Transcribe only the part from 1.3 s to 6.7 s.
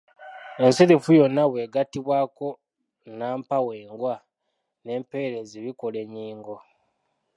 bw’egattibwako nnampawengwa n’empeerezi bikola ennyingo.